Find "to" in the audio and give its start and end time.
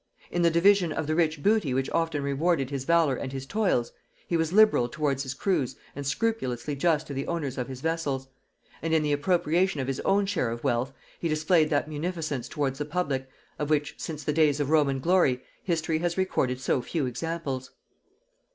7.05-7.13